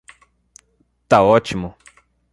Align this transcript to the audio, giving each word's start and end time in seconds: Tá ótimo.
Tá 1.07 1.21
ótimo. 1.21 1.77